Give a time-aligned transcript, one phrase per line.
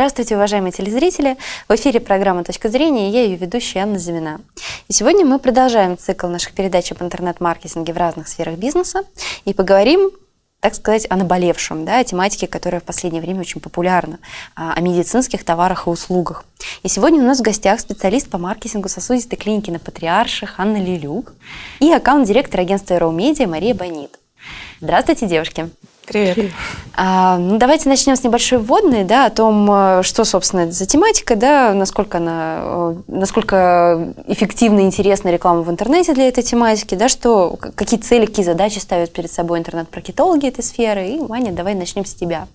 [0.00, 1.36] Здравствуйте, уважаемые телезрители!
[1.68, 4.40] В эфире программа «Точка зрения» и я ее ведущая Анна Зимина.
[4.88, 9.02] И сегодня мы продолжаем цикл наших передач об интернет-маркетинге в разных сферах бизнеса
[9.44, 10.10] и поговорим
[10.60, 14.20] так сказать, о наболевшем, да, о тематике, которая в последнее время очень популярна,
[14.54, 16.46] о медицинских товарах и услугах.
[16.82, 21.34] И сегодня у нас в гостях специалист по маркетингу сосудистой клиники на Патриарших Анна Лилюк
[21.78, 24.18] и аккаунт-директор агентства Aero Media Мария Бонит.
[24.80, 25.68] Здравствуйте, девушки!
[26.10, 26.50] Привет.
[26.94, 30.84] А, ну, давайте начнем с небольшой вводной, да, о том, э, что, собственно, это за
[30.84, 36.96] тематика, да, насколько она, э, насколько эффективна и интересна реклама в интернете для этой тематики,
[36.96, 41.06] да, что, какие цели, какие задачи ставят перед собой интернет-маркетологи этой сферы.
[41.06, 42.48] И, Маня, давай начнем с тебя.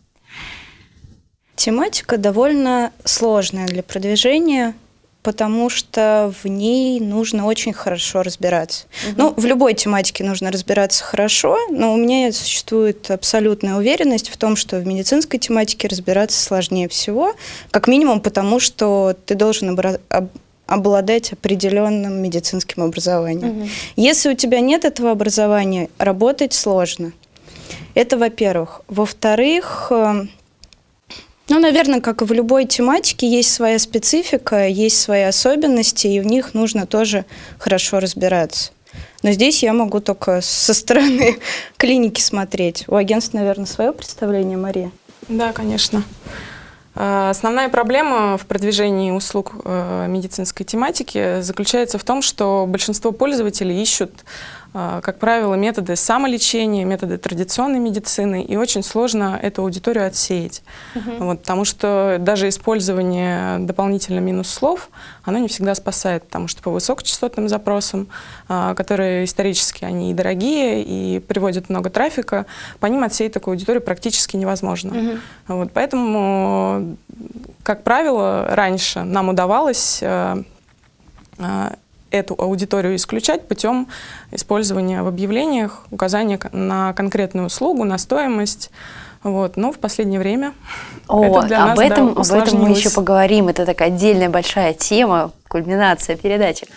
[1.56, 4.76] Тематика довольно сложная для продвижения
[5.25, 8.86] потому что в ней нужно очень хорошо разбираться.
[9.08, 9.16] Угу.
[9.17, 14.55] Ну, в любой тематике нужно разбираться хорошо, но у меня существует абсолютная уверенность в том,
[14.55, 17.33] что в медицинской тематике разбираться сложнее всего,
[17.72, 19.75] как минимум потому, что ты должен
[20.67, 23.61] обладать определенным медицинским образованием.
[23.61, 23.69] Угу.
[23.95, 27.13] Если у тебя нет этого образования, работать сложно.
[27.95, 28.81] Это во-первых.
[28.88, 30.28] Во-вторых, э,
[31.47, 36.25] ну, наверное, как и в любой тематике, есть своя специфика, есть свои особенности, и в
[36.25, 37.25] них нужно тоже
[37.59, 38.71] хорошо разбираться.
[39.23, 41.38] Но здесь я могу только со стороны
[41.77, 42.85] клиники смотреть.
[42.88, 44.91] У агентства, наверное, свое представление, Мария?
[45.27, 46.03] Да, конечно.
[46.95, 53.81] А, основная проблема в продвижении услуг э, медицинской тематики заключается в том, что большинство пользователей
[53.81, 54.11] ищут
[54.76, 60.64] как правило, методы самолечения, методы традиционной медицины, и очень сложно эту аудиторию отсеять.
[60.95, 61.26] Угу.
[61.26, 64.90] Вот, потому что даже использование дополнительно минус слов,
[65.23, 68.08] оно не всегда спасает, потому что по высокочастотным запросам,
[68.50, 72.46] а, которые исторически они и дорогие, и приводят много трафика,
[72.81, 74.97] по ним отсеять такую аудиторию практически невозможно.
[74.97, 75.18] Угу.
[75.56, 76.97] Вот, поэтому,
[77.64, 80.44] как правило, раньше нам удавалось а,
[82.18, 83.88] эту аудиторию исключать путем
[84.31, 88.72] использования в объявлениях указания на конкретную услугу, на стоимость.
[89.24, 89.58] Вот.
[89.58, 90.53] Но в последнее время
[91.08, 93.48] О, это для об, нас, этом, да, об этом мы еще поговорим.
[93.48, 96.68] Это такая отдельная большая тема, кульминация передачи.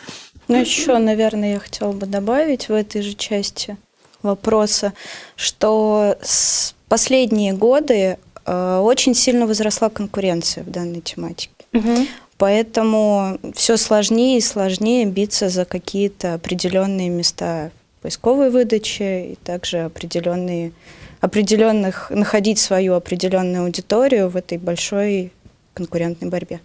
[0.49, 3.77] Ну, еще, наверное, я хотела бы добавить в этой же части
[4.23, 4.95] вопроса,
[5.37, 11.53] что с последние годы э, очень сильно возросла конкуренция в данной тематике.
[11.75, 12.07] Угу.
[12.39, 20.73] Поэтому все сложнее и сложнее биться за какие-то определенные места поисковой выдачи и также определенные,
[21.21, 25.33] определенных, находить свою определенную аудиторию в этой большой
[25.75, 26.61] конкурентной борьбе.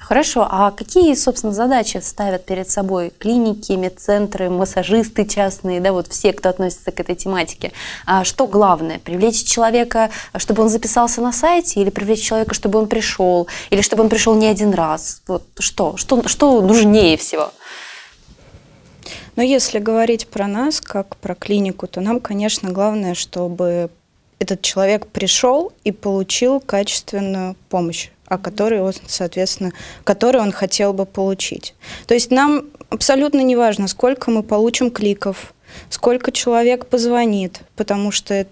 [0.00, 0.46] Хорошо.
[0.50, 6.48] А какие, собственно, задачи ставят перед собой клиники, медцентры, массажисты частные, да, вот все, кто
[6.48, 7.72] относится к этой тематике?
[8.06, 8.98] А что главное?
[8.98, 14.02] Привлечь человека, чтобы он записался на сайте, или привлечь человека, чтобы он пришел, или чтобы
[14.02, 15.22] он пришел не один раз?
[15.26, 15.96] Вот что?
[15.96, 17.52] Что, что нужнее всего?
[19.36, 23.90] Но если говорить про нас, как про клинику, то нам, конечно, главное, чтобы
[24.38, 29.72] этот человек пришел и получил качественную помощь о которой он, соответственно,
[30.04, 31.74] который он хотел бы получить.
[32.06, 35.52] То есть нам абсолютно не важно, сколько мы получим кликов,
[35.90, 38.46] сколько человек позвонит, потому что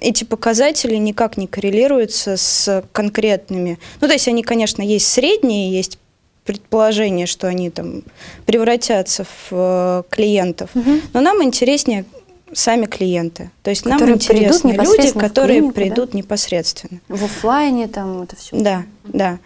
[0.00, 3.78] эти показатели никак не коррелируются с конкретными.
[4.00, 5.98] Ну, то есть они, конечно, есть средние, есть
[6.44, 8.02] предположение, что они там
[8.46, 10.70] превратятся в э, клиентов.
[10.74, 10.90] Угу.
[11.12, 12.06] Но нам интереснее
[12.52, 13.50] сами клиенты.
[13.62, 16.18] То есть которые нам интересны люди, которые клинику, придут да?
[16.18, 17.00] непосредственно.
[17.08, 18.56] В офлайне там это все.
[18.56, 19.38] Да, да.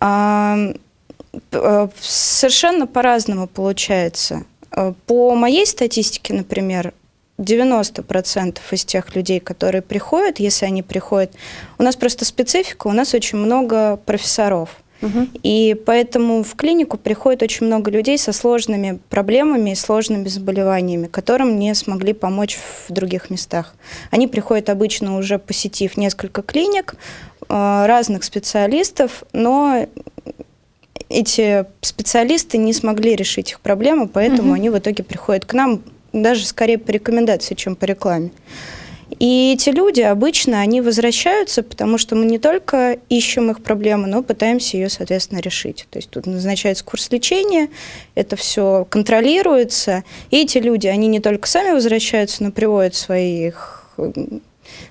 [0.00, 0.72] А,
[1.52, 4.44] э, совершенно по-разному получается.
[4.72, 6.92] Э, по моей статистике, например,
[7.38, 11.32] 90% из тех людей, которые приходят, если они приходят,
[11.78, 14.70] у нас просто специфика, у нас очень много профессоров.
[15.42, 21.58] И поэтому в клинику приходит очень много людей со сложными проблемами и сложными заболеваниями, которым
[21.58, 22.58] не смогли помочь
[22.88, 23.74] в других местах.
[24.10, 26.94] Они приходят обычно уже посетив несколько клиник,
[27.48, 29.86] э, разных специалистов, но
[31.08, 34.54] эти специалисты не смогли решить их проблемы, поэтому угу.
[34.54, 35.82] они в итоге приходят к нам
[36.12, 38.30] даже скорее по рекомендации, чем по рекламе.
[39.18, 44.22] И эти люди обычно, они возвращаются, потому что мы не только ищем их проблему, но
[44.22, 45.86] пытаемся ее, соответственно, решить.
[45.90, 47.68] То есть тут назначается курс лечения,
[48.14, 53.94] это все контролируется, и эти люди, они не только сами возвращаются, но приводят своих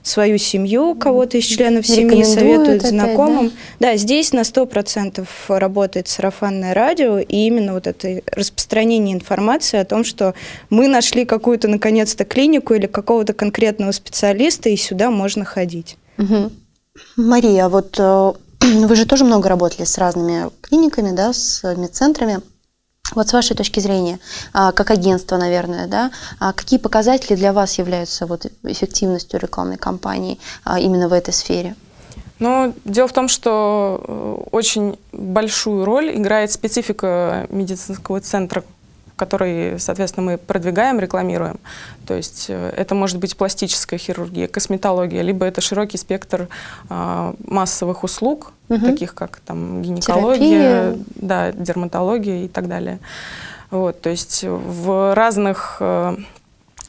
[0.04, 3.52] свою семью, кого-то из членов семьи советуют опять, знакомым.
[3.80, 3.92] Да?
[3.92, 10.04] да, здесь на 100% работает сарафанное радио, и именно вот это распространение информации о том,
[10.04, 10.34] что
[10.70, 15.98] мы нашли какую-то, наконец-то, клинику или какого-то конкретного специалиста, и сюда можно ходить.
[16.18, 16.52] Угу.
[17.18, 22.42] Мария, вот э, вы же тоже много работали с разными клиниками, да, с медцентрами.
[23.14, 24.20] Вот с вашей точки зрения,
[24.52, 30.40] а, как агентство, наверное, да, а какие показатели для вас являются вот эффективностью рекламной кампании
[30.64, 31.76] а, именно в этой сфере?
[32.40, 38.64] Ну, дело в том, что э, очень большую роль играет специфика медицинского центра,
[39.16, 41.60] который, соответственно, мы продвигаем, рекламируем.
[42.06, 46.48] То есть э, это может быть пластическая хирургия, косметология, либо это широкий спектр
[46.90, 48.86] э, массовых услуг, угу.
[48.86, 51.06] таких как там гинекология, Терапия.
[51.16, 53.00] да, дерматология и так далее.
[53.72, 56.18] Вот, то есть в разных э,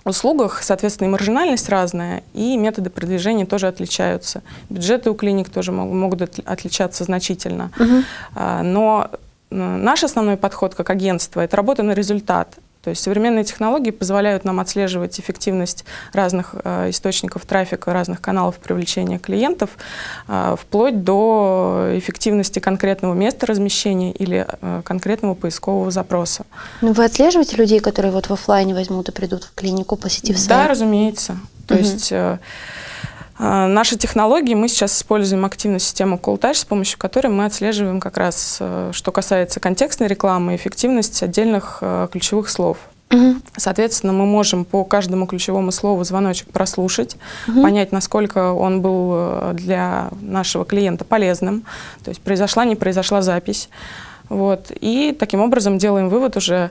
[0.04, 4.42] услугах, соответственно, и маржинальность разная, и методы продвижения тоже отличаются.
[4.68, 7.70] Бюджеты у клиник тоже могут отличаться значительно.
[7.78, 8.02] Угу.
[8.62, 9.10] Но
[9.50, 12.58] наш основной подход как агентство– это работа на результат.
[12.86, 19.18] То есть современные технологии позволяют нам отслеживать эффективность разных э, источников трафика, разных каналов привлечения
[19.18, 19.70] клиентов,
[20.28, 26.46] э, вплоть до эффективности конкретного места размещения или э, конкретного поискового запроса.
[26.80, 30.48] Ну, вы отслеживаете людей, которые вот в офлайне возьмут и придут в клинику, посетив сайт?
[30.48, 31.38] Да, разумеется.
[31.66, 31.82] То угу.
[31.82, 32.38] есть э,
[33.38, 38.58] наши технологии, мы сейчас используем активную систему CallTouch, с помощью которой мы отслеживаем как раз,
[38.60, 42.78] э, что касается контекстной рекламы, эффективность отдельных э, ключевых слов.
[43.12, 43.36] Угу.
[43.56, 47.16] Соответственно, мы можем по каждому ключевому слову звоночек прослушать,
[47.46, 47.62] угу.
[47.62, 51.64] понять, насколько он был э, для нашего клиента полезным,
[52.04, 53.68] то есть произошла, не произошла запись.
[54.28, 54.72] Вот.
[54.80, 56.70] И таким образом делаем вывод уже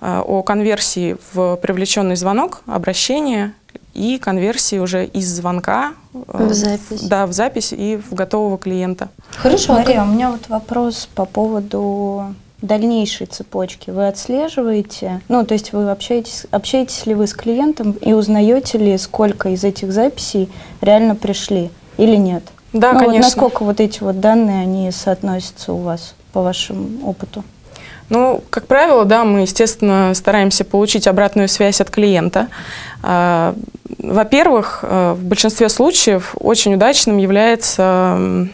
[0.00, 3.52] о конверсии в привлеченный звонок, обращение
[3.94, 7.02] и конверсии уже из звонка в запись.
[7.02, 9.08] Да, в запись и в готового клиента.
[9.36, 9.74] Хорошо.
[9.74, 13.90] Мария, у меня вот вопрос по поводу дальнейшей цепочки.
[13.90, 18.96] Вы отслеживаете, ну, то есть вы общаетесь, общаетесь ли вы с клиентом и узнаете ли,
[18.98, 20.50] сколько из этих записей
[20.80, 22.42] реально пришли или нет?
[22.72, 23.16] Да, ну, конечно.
[23.16, 27.44] Вот насколько вот эти вот данные, они соотносятся у вас по вашему опыту?
[28.10, 32.48] Ну, как правило, да, мы, естественно, стараемся получить обратную связь от клиента.
[33.02, 33.54] А,
[33.98, 38.48] во-первых, э, в большинстве случаев очень удачным является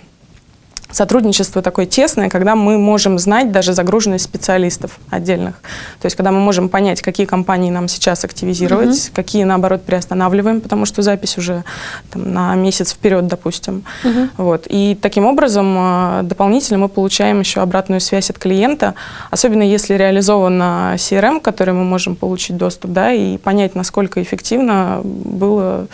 [0.93, 5.55] сотрудничество такое тесное, когда мы можем знать даже загруженность специалистов отдельных.
[6.01, 9.11] То есть, когда мы можем понять, какие компании нам сейчас активизировать, uh-huh.
[9.15, 11.65] какие, наоборот, приостанавливаем, потому что запись уже
[12.11, 13.85] там, на месяц вперед, допустим.
[14.05, 14.29] Uh-huh.
[14.37, 14.67] Вот.
[14.69, 18.95] И таким образом э, дополнительно мы получаем еще обратную связь от клиента,
[19.31, 20.61] особенно если реализован
[20.95, 25.87] CRM, к которой мы можем получить доступ, да, и понять, насколько эффективно было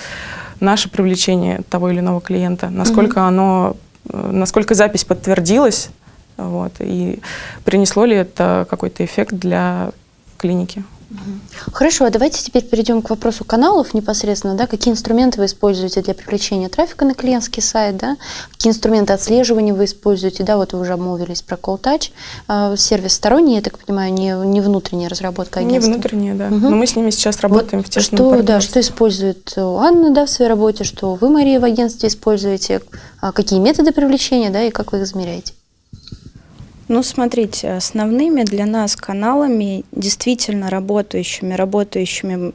[0.60, 3.28] наше привлечение того или иного клиента, насколько uh-huh.
[3.28, 3.76] оно
[4.12, 5.90] насколько запись подтвердилась,
[6.36, 7.20] вот, и
[7.64, 9.92] принесло ли это какой-то эффект для
[10.36, 10.84] клиники.
[11.72, 16.14] Хорошо, а давайте теперь перейдем к вопросу каналов непосредственно, да, какие инструменты вы используете для
[16.14, 18.16] привлечения трафика на клиентский сайт, да,
[18.50, 22.10] какие инструменты отслеживания вы используете, да, вот вы уже обмолвились про Call Touch,
[22.48, 25.90] а, сервис сторонний, я так понимаю, не, не внутренняя разработка агентства.
[25.90, 26.56] Не внутренняя, да, угу.
[26.56, 30.26] но мы с ними сейчас работаем вот в тесном что, Да, что использует Анна, да,
[30.26, 32.82] в своей работе, что вы, Мария, в агентстве используете,
[33.20, 35.52] а какие методы привлечения, да, и как вы их измеряете?
[36.88, 42.52] Ну, смотрите, основными для нас каналами, действительно работающими, работающими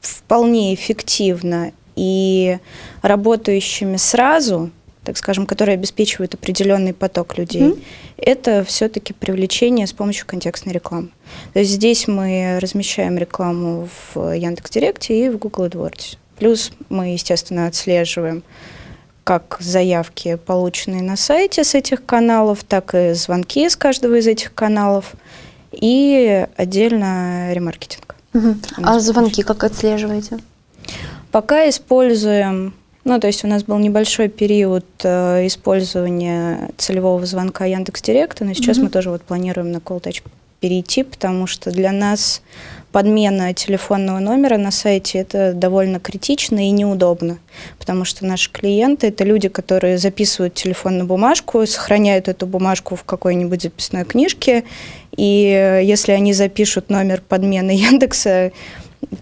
[0.00, 2.58] вполне эффективно и
[3.00, 4.70] работающими сразу,
[5.04, 7.82] так скажем, которые обеспечивают определенный поток людей, mm-hmm.
[8.18, 11.08] это все-таки привлечение с помощью контекстной рекламы.
[11.54, 16.18] То есть здесь мы размещаем рекламу в Яндекс.Директе и в Google AdWords.
[16.38, 18.42] Плюс мы, естественно, отслеживаем
[19.24, 24.52] как заявки, полученные на сайте с этих каналов, так и звонки с каждого из этих
[24.54, 25.12] каналов,
[25.70, 28.16] и отдельно ремаркетинг.
[28.34, 28.54] Угу.
[28.82, 30.38] А звонки как отслеживаете?
[31.30, 32.74] Пока используем,
[33.04, 38.54] ну, то есть у нас был небольшой период э, использования целевого звонка Яндекс Директа, но
[38.54, 38.86] сейчас угу.
[38.86, 40.22] мы тоже вот планируем на Call
[40.60, 42.42] перейти, потому что для нас
[42.92, 47.38] подмена телефонного номера на сайте это довольно критично и неудобно,
[47.78, 53.04] потому что наши клиенты это люди, которые записывают телефон на бумажку, сохраняют эту бумажку в
[53.04, 54.64] какой-нибудь записной книжке,
[55.16, 58.52] и если они запишут номер подмены Яндекса,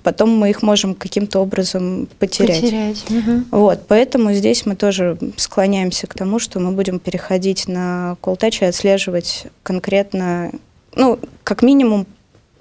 [0.03, 2.61] потом мы их можем каким-то образом потерять.
[2.61, 3.05] Потерять.
[3.09, 3.45] Угу.
[3.51, 8.67] Вот, поэтому здесь мы тоже склоняемся к тому, что мы будем переходить на колл-тач и
[8.67, 10.53] отслеживать конкретно,
[10.95, 12.07] ну, как минимум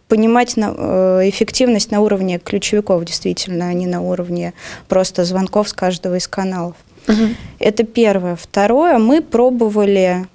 [0.09, 4.53] понимать на, э, эффективность на уровне ключевиков, действительно, а не на уровне
[4.89, 6.75] просто звонков с каждого из каналов.
[7.07, 7.35] Угу.
[7.59, 8.35] Это первое.
[8.35, 10.25] Второе, мы пробовали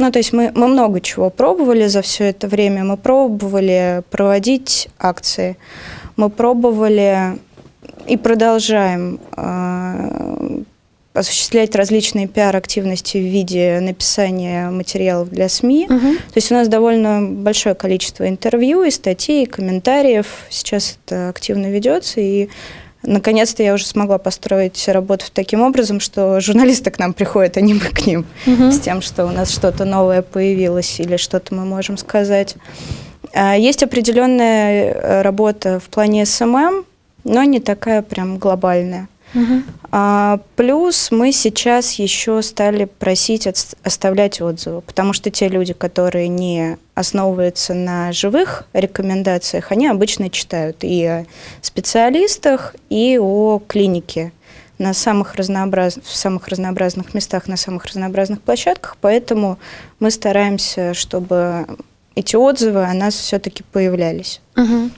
[0.00, 2.84] ну, то есть мы, мы много чего пробовали за все это время.
[2.84, 5.56] Мы пробовали проводить акции,
[6.16, 7.36] мы пробовали
[8.06, 10.62] и продолжаем э,
[11.18, 15.86] осуществлять различные пиар-активности в виде написания материалов для СМИ.
[15.88, 15.98] Угу.
[15.98, 20.26] То есть у нас довольно большое количество интервью и статей, и комментариев.
[20.50, 22.48] Сейчас это активно ведется, и
[23.02, 27.74] наконец-то я уже смогла построить работу таким образом, что журналисты к нам приходят, а не
[27.74, 28.72] мы к ним, Угу.
[28.72, 32.56] с тем, что у нас что-то новое появилось или что-то мы можем сказать.
[33.34, 36.84] А, Есть определенная э, работа в плане SMM,
[37.24, 39.08] но не такая прям глобальная.
[39.90, 46.28] А, плюс мы сейчас еще стали просить отс- оставлять отзывы, потому что те люди, которые
[46.28, 51.26] не основываются на живых рекомендациях, они обычно читают и о
[51.62, 54.32] специалистах, и о клинике
[54.78, 55.98] на самых разнообраз...
[56.02, 59.58] в самых разнообразных местах, на самых разнообразных площадках, поэтому
[59.98, 61.66] мы стараемся, чтобы
[62.14, 64.40] эти отзывы о нас все-таки появлялись.
[64.56, 64.90] Угу.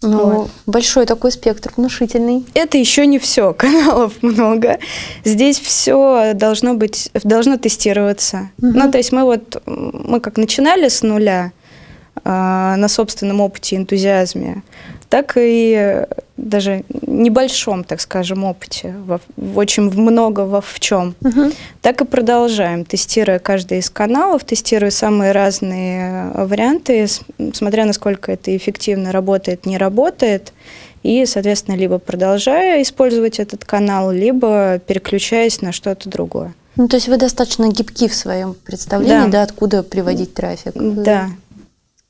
[0.00, 0.50] Ну, Вот.
[0.66, 2.46] большой такой спектр, внушительный.
[2.54, 4.78] Это еще не все, каналов много.
[5.24, 8.50] Здесь все должно быть, должно тестироваться.
[8.58, 8.78] Мгм.
[8.78, 11.52] Ну, то есть мы вот, мы как начинали с нуля
[12.24, 14.62] а, на собственном опыте энтузиазме,
[15.08, 16.06] так и э,
[16.38, 21.14] даже небольшом, так скажем, опыте, во- в очень много во в чем.
[21.20, 21.50] Угу.
[21.82, 27.06] Так и продолжаем, тестируя каждый из каналов, тестируя самые разные варианты,
[27.52, 30.52] смотря насколько это эффективно работает, не работает,
[31.02, 36.54] и, соответственно, либо продолжая использовать этот канал, либо переключаясь на что-то другое.
[36.76, 39.42] Ну, то есть вы достаточно гибки в своем представлении, да, Да.
[39.42, 40.72] откуда приводить трафик.
[40.76, 41.28] Да.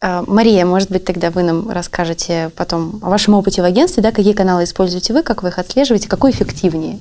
[0.00, 4.12] А, Мария, может быть, тогда вы нам расскажете потом о вашем опыте в агентстве, да,
[4.12, 7.00] какие каналы используете вы, как вы их отслеживаете, какой эффективнее?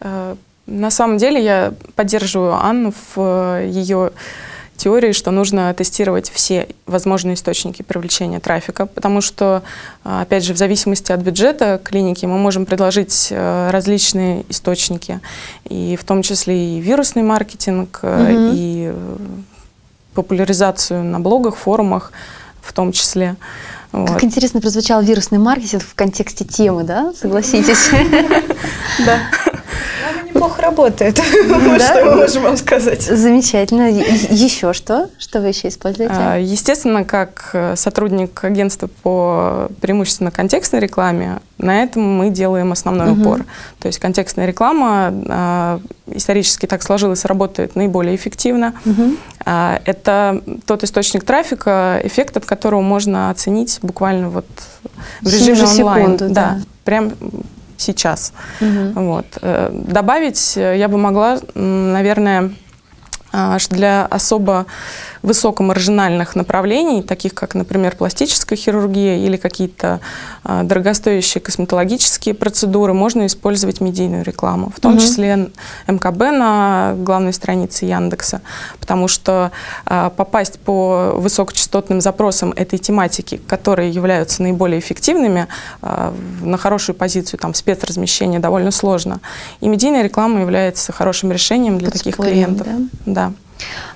[0.00, 0.36] Э,
[0.66, 4.12] На самом деле я поддерживаю Анну в э, ее
[4.76, 9.62] теории, что нужно тестировать все возможные источники привлечения трафика, потому что,
[10.04, 15.18] э, опять же, в зависимости от бюджета клиники мы можем предложить э, различные источники,
[15.68, 18.50] и в том числе и вирусный маркетинг, э, Мгм.
[18.54, 19.16] и э,
[20.14, 22.12] популяризацию на блогах, форумах
[22.60, 23.36] в том числе.
[23.92, 24.08] Вот.
[24.08, 27.90] Как интересно прозвучал вирусный маркетинг в контексте темы, да, согласитесь?
[29.06, 29.18] Да.
[30.62, 31.16] Работает,
[31.48, 31.78] Да?
[31.78, 33.02] что мы можем вам сказать.
[33.02, 33.90] Замечательно.
[33.90, 35.08] Еще что?
[35.18, 36.14] Что вы еще А, используете?
[36.42, 43.44] Естественно, как э, сотрудник агентства по преимущественно контекстной рекламе, на этом мы делаем основной упор.
[43.80, 48.74] То есть контекстная реклама а, исторически так сложилось, работает наиболее эффективно.
[49.44, 54.46] А, Это тот источник трафика, эффект от которого можно оценить буквально вот
[55.22, 56.04] в режиме онлайн.
[56.18, 56.58] секунду, да.
[56.84, 57.12] прям
[57.76, 58.32] сейчас.
[58.60, 58.92] Мгм.
[58.94, 59.26] Вот.
[59.42, 62.50] Э, Добавить э, я бы могла, наверное,
[63.32, 64.66] а, для особо
[65.22, 70.00] высокомаржинальных направлений, таких как, например, пластическая хирургия или какие-то
[70.44, 75.00] а, дорогостоящие косметологические процедуры, можно использовать медийную рекламу, в том Мгм.
[75.00, 75.50] числе
[75.86, 78.40] МКБ на главной странице Яндекса,
[78.80, 79.50] потому что
[79.86, 85.46] а, попасть по высокочастотным запросам этой тематики, которые являются наиболее эффективными,
[85.80, 89.20] в- на хорошую позицию там, в спецразмещении довольно сложно.
[89.60, 92.66] И медийная реклама является хорошим решением для таких Подспорьем, клиентов.
[93.06, 93.12] да?
[93.28, 93.32] Да.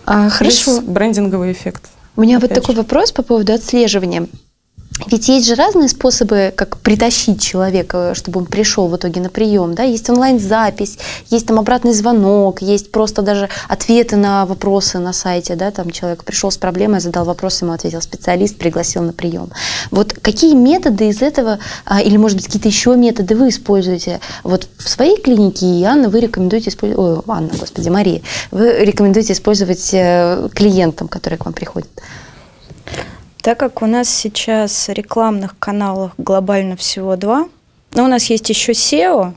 [0.04, 0.80] А, Хорошо.
[0.82, 1.84] брендинговый эффект.
[2.16, 2.80] У меня вот Опять такой же.
[2.82, 4.26] вопрос по поводу отслеживания.
[5.06, 9.74] Ведь есть же разные способы, как притащить человека, чтобы он пришел в итоге на прием.
[9.74, 9.82] Да?
[9.82, 10.98] Есть онлайн-запись,
[11.28, 15.54] есть там обратный звонок, есть просто даже ответы на вопросы на сайте.
[15.54, 15.70] Да?
[15.70, 19.50] Там человек пришел с проблемой, задал вопрос, ему ответил специалист, пригласил на прием.
[19.90, 24.20] Вот какие методы из этого, а, или, может быть, какие-то еще методы вы используете?
[24.44, 26.98] Вот в своей клинике, и Анна, вы рекомендуете использовать...
[26.98, 28.22] Ой, Анна, господи, Мария.
[28.50, 31.88] Вы рекомендуете использовать э, клиентам, которые к вам приходят?
[33.46, 37.48] Так как у нас сейчас рекламных каналов глобально всего два,
[37.94, 39.34] но у нас есть еще SEO,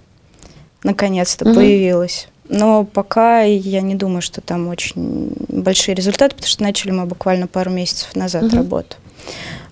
[0.81, 1.53] наконец-то Мгм.
[1.53, 2.27] появилось.
[2.47, 7.45] Но пока я не думаю, что там очень большие результаты, потому что начали мы буквально
[7.45, 8.55] пару месяцев назад Мгм.
[8.57, 8.95] работу.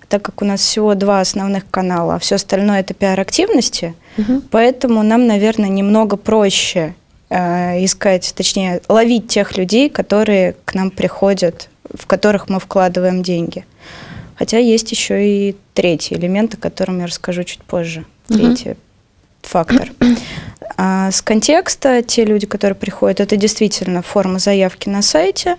[0.08, 4.42] Так как у нас всего два основных канала, а все остальное это пиар-активности, Мгм.
[4.52, 6.94] поэтому нам, наверное, немного проще
[7.28, 13.66] э, искать, точнее, ловить тех людей, которые к нам приходят, в которых мы вкладываем деньги.
[14.38, 18.04] Хотя есть еще и третий элемент, о котором я расскажу чуть позже.
[18.28, 18.76] Третий
[19.42, 19.90] фактор.
[20.76, 25.56] А с контекста те люди, которые приходят, это действительно форма заявки на сайте.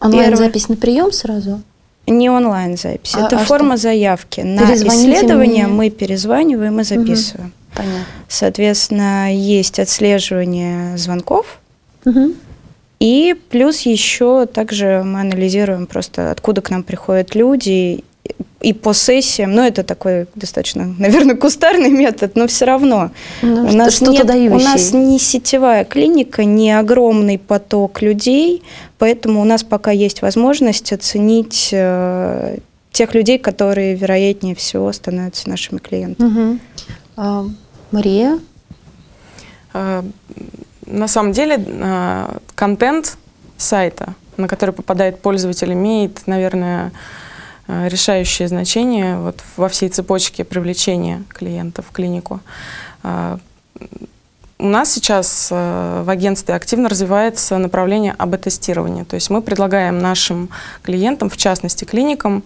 [0.00, 1.62] Онлайн-запись на прием сразу?
[2.06, 3.14] Не онлайн-запись.
[3.14, 4.40] А- это а форма заявки.
[4.40, 5.74] На исследование мне.
[5.74, 7.52] мы перезваниваем и записываем.
[7.74, 8.04] Понятно.
[8.28, 11.60] Соответственно, есть отслеживание звонков.
[12.04, 12.34] Мгм.
[13.00, 18.04] И плюс еще также мы анализируем просто, откуда к нам приходят люди,
[18.60, 23.10] и по сессиям, ну, это такой достаточно, наверное, кустарный метод, но все равно.
[23.42, 28.62] Ну, у, нас что-то нет, у нас не сетевая клиника, не огромный поток людей,
[28.98, 32.58] поэтому у нас пока есть возможность оценить э,
[32.92, 36.28] тех людей, которые, вероятнее всего, становятся нашими клиентами.
[36.28, 36.60] Мгм.
[37.16, 37.44] А,
[37.92, 38.40] Мария?
[39.72, 40.02] Э,
[40.86, 43.18] На самом деле э, контент
[43.56, 46.92] сайта, на который попадает пользователь, имеет, наверное,
[47.68, 52.40] решающее значение вот во всей цепочке привлечения клиентов в клинику.
[53.04, 53.36] Э,
[54.60, 59.04] У нас сейчас э, в агентстве активно развивается направление АБ-тестирования.
[59.04, 60.48] То есть мы предлагаем нашим
[60.82, 62.42] клиентам, в частности клиникам,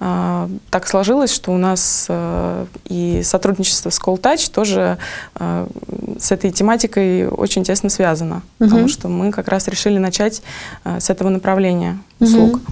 [0.00, 4.98] э, так сложилось, что у нас э, и сотрудничество с Call Touch тоже
[5.38, 5.66] э,
[6.18, 8.68] с этой тематикой очень тесно связано, Мгм.
[8.70, 10.42] потому что мы как раз решили начать
[10.84, 12.56] э, с этого направления услуг.
[12.56, 12.70] Э,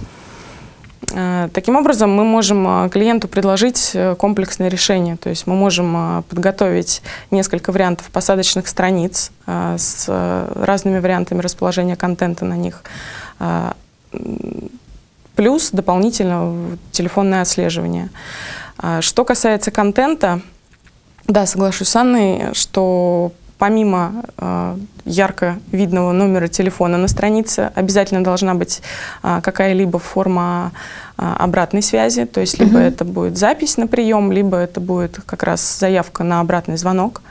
[1.53, 5.17] Таким образом, мы можем э, клиенту предложить э, комплексное решение.
[5.17, 7.01] То есть мы можем э, подготовить
[7.31, 12.83] несколько вариантов посадочных страниц э, с э, разными вариантами расположения контента на них.
[13.39, 13.71] Э,
[15.35, 18.09] Плюс дополнительно телефонное отслеживание.
[18.99, 20.41] Что касается контента,
[21.27, 28.55] да, соглашусь с Анной, что помимо э, ярко видного номера телефона на странице обязательно должна
[28.55, 28.81] быть
[29.21, 30.71] а, какая-либо форма
[31.15, 35.43] а, обратной связи, то есть либо это будет запись на прием, либо это будет как
[35.43, 37.21] раз заявка на обратный звонок.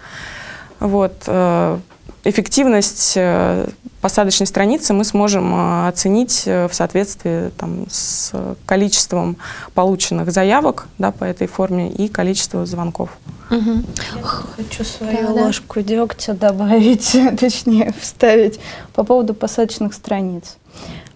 [0.78, 1.25] Вот.
[1.26, 1.78] э,
[2.23, 3.67] Эффективность э,
[4.03, 8.33] посадочной страницы мы сможем э, оценить э, в соответствии там, с
[8.67, 9.39] количеством
[9.73, 13.09] полученных заявок да, по этой форме и количеством звонков.
[13.49, 13.87] Мгм.
[14.23, 15.45] Хочу свою Да, да.
[15.45, 18.61] ложку дегтя добавить, точнее вставить
[18.93, 20.57] по поводу посадочных страниц.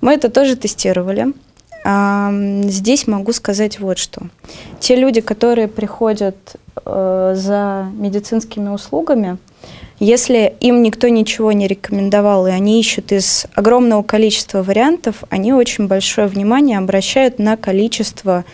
[0.00, 1.34] Мы это тоже тестировали.
[1.86, 4.22] Здесь могу сказать вот что.
[4.80, 9.36] Те люди, которые приходят э, за медицинскими услугами,
[10.00, 15.86] если им никто ничего не рекомендовал, и они ищут из огромного количества вариантов, они очень
[15.86, 18.44] большое внимание обращают на количество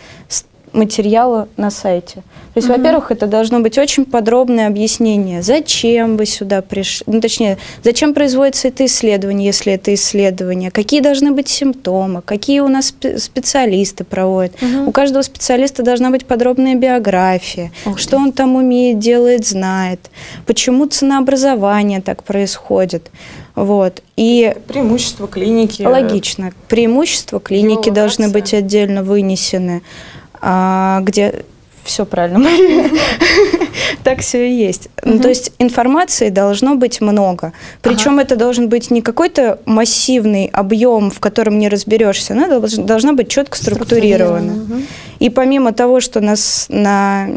[0.71, 2.23] материала на сайте.
[2.53, 2.77] То есть, Мгм.
[2.81, 8.67] во-первых, это должно быть очень подробное объяснение, зачем вы сюда пришли, ну, точнее, зачем производится
[8.67, 14.61] это исследование, если это исследование, какие должны быть симптомы, какие у нас спе- специалисты проводят.
[14.61, 14.89] Мгм.
[14.89, 18.15] У каждого специалиста должна быть подробная биография, Ух что ты.
[18.17, 20.09] он там умеет, делает, знает,
[20.45, 23.11] почему ценообразование так происходит.
[23.55, 24.01] Вот.
[24.17, 25.83] И Преимущество клиники.
[25.83, 29.83] логично, преимущества клиники должны быть отдельно вынесены,
[30.41, 31.43] а, где
[31.83, 32.89] все правильно, Мария.
[34.03, 34.89] Так все и есть.
[35.03, 35.21] Ну, Мгм.
[35.21, 37.53] То есть информации должно быть много.
[37.81, 42.33] Причем это должен быть не какой-то массивный объем, в котором не разберешься.
[42.33, 44.53] Она долж- должна быть четко структурирована.
[44.53, 44.87] Мгм.
[45.19, 47.27] И помимо того, что на, с- на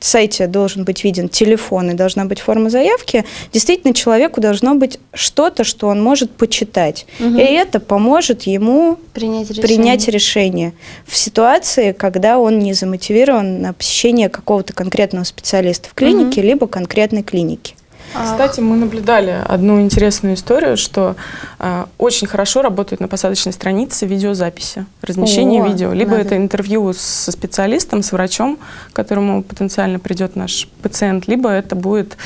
[0.00, 5.64] сайте должен быть виден телефон и должна быть форма заявки, действительно человеку должно быть что-то,
[5.64, 7.06] что он может почитать.
[7.18, 7.38] Мгм.
[7.38, 9.62] И это поможет ему Принять решение.
[9.62, 10.72] принять решение
[11.06, 17.22] в ситуации, когда он не замотивирован на посещение какого-то конкретного специалиста в клинике, либо конкретной
[17.22, 17.74] клиники.
[18.14, 21.16] Кстати, мы наблюдали одну интересную историю, что
[21.58, 25.92] э, очень хорошо работают на посадочной странице видеозаписи, размещение О, видео.
[25.92, 26.22] Либо надо.
[26.24, 28.58] это интервью со специалистом, с врачом,
[28.92, 32.18] к которому потенциально придет наш пациент, либо это будет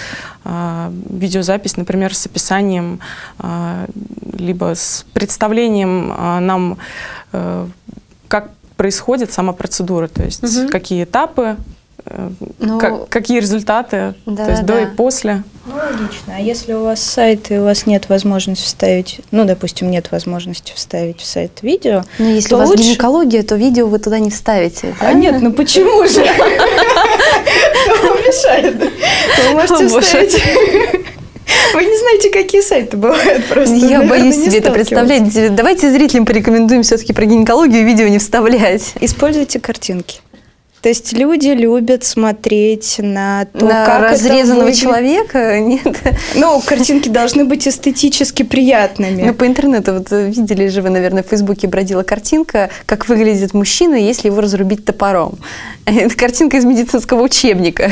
[0.44, 2.98] э, видеозапись, например, с описанием,
[3.38, 3.86] э,
[4.36, 6.78] либо с представлением э, нам,
[7.32, 7.66] э,
[8.26, 10.68] как происходит сама процедура, то есть Мгм.
[10.68, 11.56] какие этапы,
[12.58, 14.80] Ну, как- какие результаты, да, то есть до да.
[14.82, 15.42] и после.
[15.66, 16.34] Ну, логично.
[16.36, 20.72] А если у вас сайт, и у вас нет возможности вставить, ну, допустим, нет возможности
[20.76, 24.18] вставить в сайт видео, Ну, если то у вас лучше- гинекология, то видео вы туда
[24.20, 24.94] не вставите.
[25.00, 25.08] да?
[25.08, 26.24] А нет, ну почему же?
[27.86, 28.76] Кто мешает?
[28.76, 30.42] Вы можете вставить.
[31.74, 33.74] Вы не знаете, какие сайты бывают просто.
[33.74, 35.54] Я наверное, боюсь не себе это представлять.
[35.54, 38.92] Давайте зрителям порекомендуем все-таки про гинекологию видео не вставлять.
[39.00, 40.20] Используйте картинки.
[40.86, 44.82] То есть люди любят смотреть на то, На как это разрезанного выглядит.
[44.82, 45.58] человека?
[45.58, 45.96] Нет.
[46.36, 49.22] Ну, картинки должны быть эстетически приятными.
[49.22, 53.96] Ну, по интернету, вот видели же вы, наверное, в Фейсбуке бродила картинка, как выглядит мужчина,
[53.96, 55.40] если его разрубить топором.
[55.86, 57.90] Это картинка из медицинского учебника.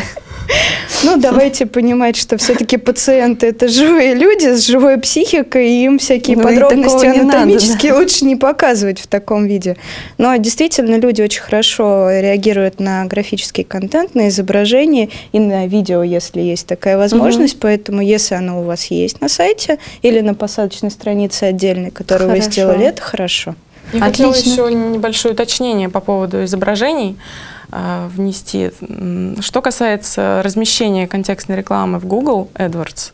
[1.04, 6.36] Ну, давайте понимать, что все-таки пациенты это живые люди с живой психикой, и им всякие
[6.36, 9.76] Ну, подробности не надо, анатомические лучше не показывать в таком виде.
[10.18, 16.40] Но действительно люди очень хорошо реагируют на графический контент, на изображение и на видео, если
[16.40, 17.58] есть такая возможность.
[17.60, 22.36] Поэтому, если оно у вас есть на сайте или на посадочной странице отдельной, которую вы
[22.36, 22.50] Хорошо.
[22.50, 23.54] сделали, это хорошо.
[23.92, 24.32] Я Отлично.
[24.32, 27.16] хотела еще небольшое уточнение по поводу изображений
[28.14, 28.70] внести.
[29.40, 33.12] Что касается размещения контекстной рекламы в Google AdWords,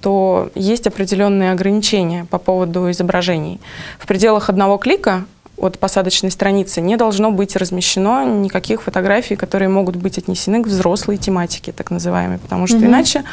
[0.00, 3.60] то есть определенные ограничения по поводу изображений.
[3.98, 5.24] В пределах одного клика
[5.58, 11.18] от посадочной страницы не должно быть размещено никаких фотографий, которые могут быть отнесены к взрослой
[11.18, 12.86] тематике, так называемой, потому что угу.
[12.86, 13.24] иначе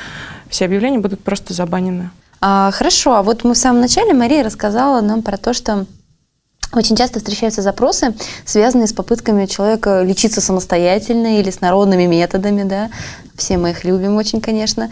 [0.50, 2.10] все объявления будут просто забанены.
[2.42, 5.86] А, хорошо, а вот мы в самом начале Мария рассказала нам про то, что
[6.74, 8.14] очень часто встречаются запросы,
[8.46, 12.90] связанные с попытками человека лечиться самостоятельно или с народными методами, да.
[13.36, 14.90] Все мы их любим очень, конечно.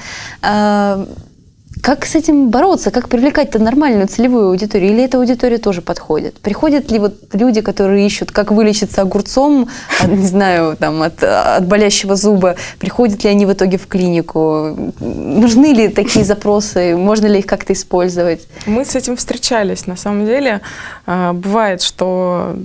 [1.86, 2.90] Как с этим бороться?
[2.90, 4.90] Как привлекать-то нормальную целевую аудиторию?
[4.90, 6.40] Или эта аудитория тоже подходит?
[6.40, 9.70] Приходят ли вот люди, которые ищут, как вылечиться огурцом,
[10.08, 12.56] не знаю, там, от, от болящего зуба?
[12.80, 14.94] Приходят ли они в итоге в клинику?
[15.00, 16.98] Нужны ли такие запросы?
[16.98, 18.48] Можно ли их как-то использовать?
[18.66, 19.86] Мы с этим встречались.
[19.86, 20.62] На самом деле
[21.06, 22.56] а, бывает, что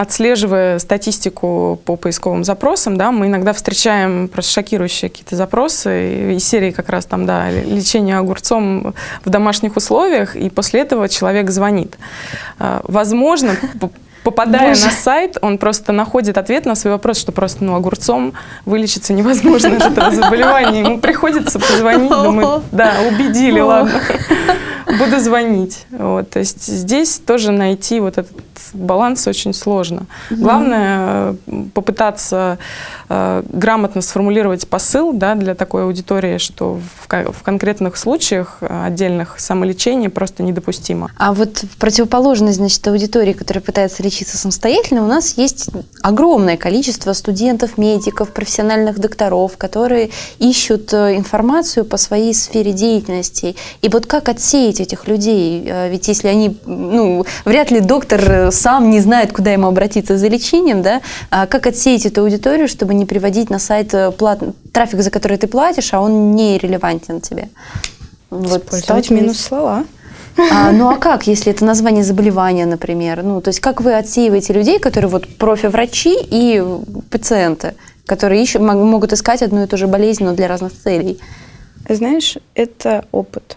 [0.00, 6.70] отслеживая статистику по поисковым запросам, да, мы иногда встречаем просто шокирующие какие-то запросы из серии
[6.70, 8.94] как раз там, да, лечение огурцом
[9.26, 11.98] в домашних условиях, и после этого человек звонит.
[12.58, 13.56] А, возможно,
[14.22, 14.86] попадая Боже.
[14.86, 19.76] на сайт, он просто находит ответ на свой вопрос, что просто ну, огурцом вылечиться невозможно
[19.76, 20.80] от этого заболевания.
[20.80, 24.00] Ему приходится позвонить, думаю, да, убедили, ладно,
[24.98, 25.86] буду звонить.
[25.90, 28.36] Вот, то есть здесь тоже найти вот этот
[28.72, 30.06] баланс очень сложно.
[30.30, 32.58] Главное э, попытаться
[33.10, 39.38] э, грамотно сформулировать посыл да, для такой аудитории, что в, в конкретных случаях э, отдельных
[39.38, 41.10] самолечение просто недопустимо.
[41.18, 45.68] А вот в противоположность значит, аудитории, которая пытается лечиться самостоятельно, у нас есть
[46.00, 53.56] огромное количество студентов, медиков, профессиональных докторов, которые ищут информацию по своей сфере деятельности.
[53.82, 55.70] И вот как отсеять этих людей?
[55.90, 60.82] Ведь если они, ну, вряд ли доктор сам не знает, куда ему обратиться за лечением,
[60.82, 64.40] да, а как отсеять эту аудиторию, чтобы не приводить на сайт э, плат...
[64.72, 67.48] трафик, за который ты платишь, а он не релевантен тебе?
[68.30, 69.84] Вот, Использовать минус слова.
[70.52, 73.22] А, ну а как, если это название заболевания, например?
[73.22, 76.62] Ну, то есть как вы отсеиваете людей, которые вот профи-врачи и
[77.10, 77.74] пациенты,
[78.06, 81.18] которые ищут, могут искать одну и ту же болезнь, но для разных целей?
[81.88, 83.56] Знаешь, это опыт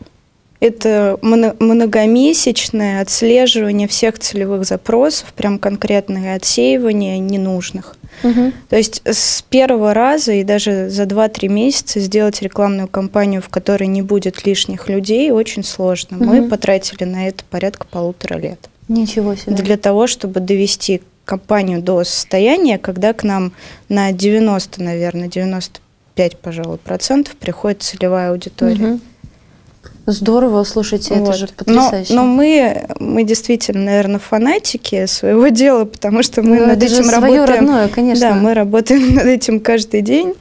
[0.63, 7.97] это многомесячное отслеживание всех целевых запросов, прям конкретное отсеивание ненужных.
[8.23, 8.53] Угу.
[8.69, 13.87] То есть с первого раза и даже за 2-3 месяца сделать рекламную кампанию, в которой
[13.87, 16.15] не будет лишних людей, очень сложно.
[16.15, 16.25] Угу.
[16.25, 18.69] Мы потратили на это порядка полутора лет.
[18.87, 19.55] Ничего себе.
[19.55, 23.51] Для того, чтобы довести компанию до состояния, когда к нам
[23.89, 28.93] на 90, наверное, 95, пожалуй, процентов приходит целевая аудитория.
[28.93, 28.99] Угу.
[30.05, 31.29] Здорово, слушайте, вот.
[31.29, 32.13] это же потрясающе.
[32.13, 37.09] Но, но мы, мы действительно, наверное, фанатики своего дела, потому что мы ну, над этим
[37.09, 37.45] работаем.
[37.45, 38.29] родное, конечно.
[38.29, 40.33] Да, мы работаем над этим каждый день.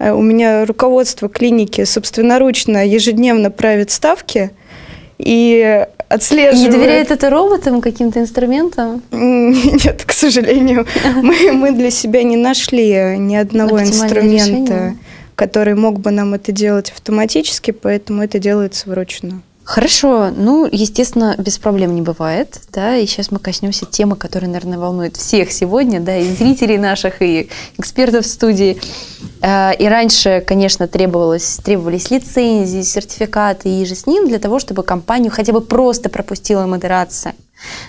[0.00, 4.50] Э, у меня руководство клиники собственноручно ежедневно правит ставки
[5.18, 6.72] и отслеживает.
[6.72, 9.00] Не доверяет это роботам, каким-то инструментам?
[9.12, 10.86] Нет, к сожалению.
[11.22, 14.24] Мы, мы для себя не нашли ни одного инструмента.
[14.24, 14.98] Решение
[15.34, 19.42] который мог бы нам это делать автоматически, поэтому это делается вручную.
[19.64, 24.78] Хорошо, ну, естественно, без проблем не бывает, да, и сейчас мы коснемся темы, которая, наверное,
[24.78, 28.78] волнует всех сегодня, да, и зрителей наших, и экспертов в студии.
[29.40, 34.82] Э, и раньше, конечно, требовалось, требовались лицензии, сертификаты и же с ним для того, чтобы
[34.82, 37.34] компанию хотя бы просто пропустила модерация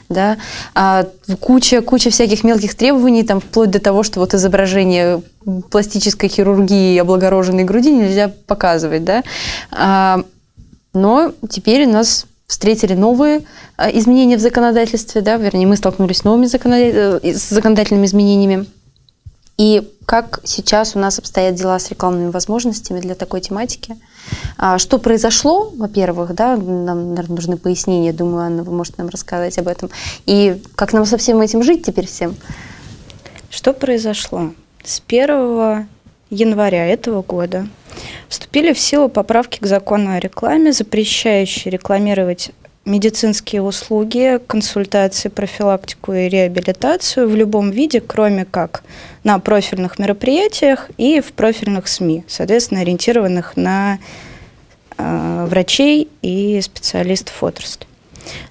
[0.09, 0.37] да,
[0.73, 1.05] а
[1.39, 5.21] куча, куча всяких мелких требований, там, вплоть до того, что вот изображение
[5.69, 9.23] пластической хирургии облагороженной груди нельзя показывать, да,
[9.71, 10.23] а,
[10.93, 13.41] но теперь у нас встретили новые
[13.77, 17.19] а, изменения в законодательстве, да, вернее, мы столкнулись с новыми законодатель...
[17.23, 18.65] Э, с законодательными изменениями.
[19.57, 23.95] И как сейчас у нас обстоят дела с рекламными возможностями для такой тематики?
[24.57, 29.57] А что произошло, во-первых, да, нам, наверное, нужны пояснения, думаю, Анна, вы можете нам рассказать
[29.57, 29.89] об этом.
[30.25, 32.35] И как нам со всем этим жить теперь всем?
[33.49, 34.51] Что произошло?
[34.83, 35.87] С 1
[36.29, 37.67] января этого года
[38.27, 42.51] вступили в силу поправки к закону о рекламе, запрещающие рекламировать
[42.85, 48.83] медицинские услуги, консультации, профилактику и реабилитацию в любом виде, кроме как
[49.23, 53.97] на профильных мероприятиях и в профильных СМИ, соответственно, ориентированных на
[54.97, 57.85] э, врачей и специалистов отрасли.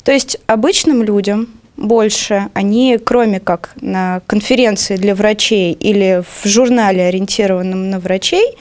[0.03, 7.07] То есть обычным людям больше, они, кроме как на конференции для врачей или в журнале,
[7.07, 8.57] ориентированном на врачей,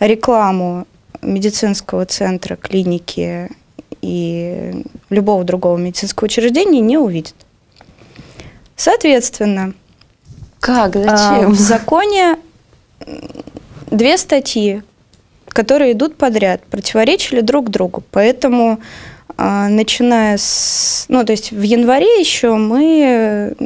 [0.00, 0.86] рекламу
[1.22, 3.50] медицинского центра, клиники
[4.04, 7.34] и любого другого медицинского учреждения не увидит.
[8.76, 9.72] Соответственно,
[10.60, 11.52] как, а, зачем?
[11.52, 12.36] в законе
[13.90, 14.82] две статьи,
[15.48, 18.02] которые идут подряд, противоречили друг другу.
[18.10, 18.80] Поэтому,
[19.38, 21.06] а, начиная с...
[21.08, 23.56] Ну, то есть в январе еще мы,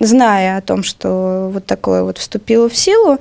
[0.00, 3.18] зная о том, что вот такое вот вступило в силу,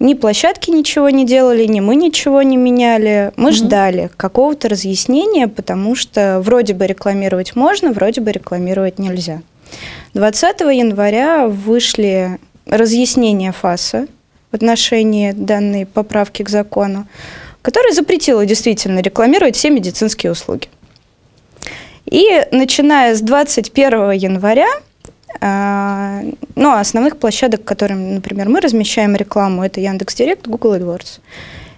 [0.00, 3.32] ни площадки ничего не делали, ни мы ничего не меняли.
[3.36, 3.52] Мы Мгм.
[3.56, 9.42] ждали какого-то разъяснения, потому что вроде бы рекламировать можно, вроде бы рекламировать нельзя.
[10.14, 14.06] 20 января вышли разъяснения ФАСа
[14.50, 17.06] в отношении данной поправки к закону,
[17.62, 20.68] которая запретила действительно рекламировать все медицинские услуги.
[22.06, 24.66] И начиная с 21 января,
[25.40, 31.20] ну, а основных площадок, которым, например, мы размещаем рекламу, это Яндекс.Директ, Google AdWords.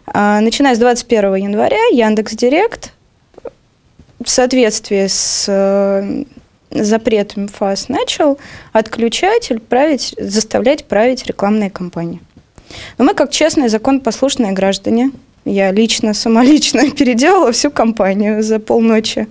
[0.07, 2.93] А, Начиная с 21 января Яндекс.Директ
[4.25, 6.25] в соответствии с э,
[6.71, 8.39] запретом ФАС начал
[8.73, 12.21] отключать или править, заставлять править рекламные кампании.
[12.99, 15.11] Но мы, как честные, законопослушные граждане,
[15.45, 19.27] я лично, самолично переделала всю кампанию за полночи.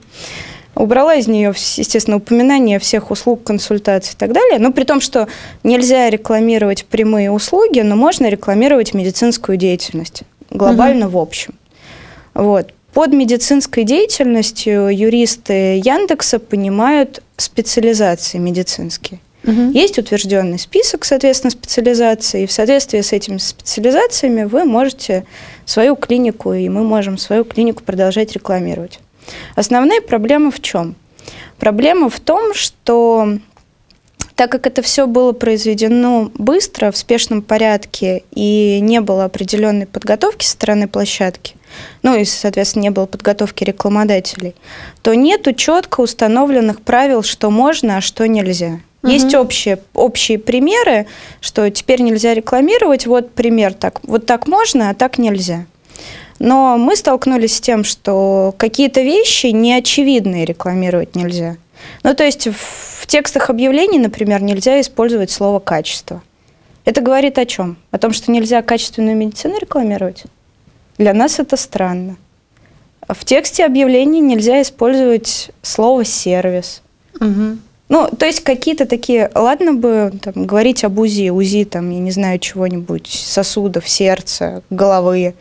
[0.75, 4.57] Убрала из нее, естественно, упоминание всех услуг, консультаций и так далее.
[4.57, 5.27] Но при том, что
[5.63, 11.55] нельзя рекламировать прямые услуги, но можно рекламировать медицинскую деятельность глобально в общем.
[12.33, 12.73] Вот.
[12.93, 19.19] Под медицинской деятельностью юристы Яндекса понимают специализации медицинские.
[19.43, 19.71] Мгм.
[19.71, 25.25] Есть утвержденный список, соответственно, специализаций, и в соответствии с этими специализациями вы можете
[25.65, 28.99] свою клинику, и мы можем свою клинику продолжать рекламировать.
[29.55, 30.95] Основная проблема в чем?
[31.59, 33.37] Проблема в том, что
[34.41, 40.43] так как это все было произведено быстро, в спешном порядке, и не было определенной подготовки
[40.43, 41.55] со стороны площадки,
[42.01, 44.55] ну и, соответственно, не было подготовки рекламодателей,
[45.03, 48.79] то нету четко установленных правил, что можно, а что нельзя.
[49.03, 49.11] Мгм.
[49.11, 51.05] Есть общие, общие примеры,
[51.39, 55.65] что теперь нельзя рекламировать, вот пример так, вот так можно, а так нельзя.
[56.43, 61.57] Но мы столкнулись с тем, что какие-то вещи неочевидные рекламировать нельзя.
[62.01, 66.23] Ну, то есть в, в текстах объявлений, например, нельзя использовать слово «качество».
[66.83, 67.77] Это говорит о чем?
[67.91, 70.23] О том, что нельзя качественную медицину рекламировать?
[70.97, 72.15] Для нас это странно.
[73.07, 76.81] В тексте объявлений нельзя использовать слово «сервис».
[77.19, 77.61] Мгм.
[77.87, 82.09] Ну, то есть какие-то такие, ладно бы там, говорить об УЗИ, УЗИ, там, я не
[82.09, 85.35] знаю, чего-нибудь, сосудов, сердца, головы.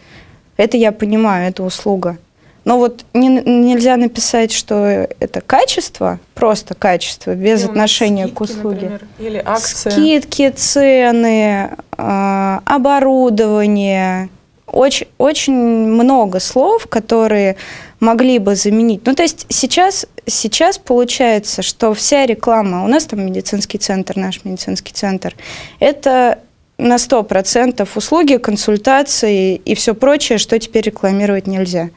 [0.57, 2.19] Это я понимаю, это услуга.
[2.67, 8.25] Но вот не- нельзя написать, что это качество, просто качество, без Или у нас отношения
[8.29, 8.89] к скидки, услуге.
[8.91, 9.91] например, Или акция.
[9.93, 14.29] Скидки, цены, а, оборудование.
[14.67, 17.57] Очень, очень много слов, которые
[17.99, 19.05] могли бы заменить.
[19.07, 24.45] Ну, то есть сейчас, сейчас получается, что вся реклама, у нас там медицинский центр, наш
[24.45, 25.35] медицинский центр,
[25.81, 26.39] это
[26.81, 31.91] на 100% услуги, консультации и все прочее, что теперь рекламировать нельзя.